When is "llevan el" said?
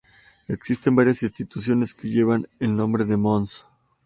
2.09-2.75